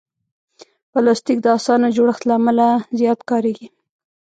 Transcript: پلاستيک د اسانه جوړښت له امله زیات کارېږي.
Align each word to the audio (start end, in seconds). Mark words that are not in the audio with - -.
پلاستيک 0.91 1.37
د 1.41 1.47
اسانه 1.57 1.87
جوړښت 1.95 2.23
له 2.25 2.33
امله 2.39 2.67
زیات 2.99 3.19
کارېږي. 3.29 3.67